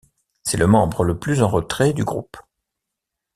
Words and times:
C’est 0.41 0.57
le 0.57 0.65
membre 0.65 1.03
le 1.03 1.19
plus 1.19 1.43
en 1.43 1.47
retrait 1.47 1.93
du 1.93 2.03
groupe. 2.03 2.35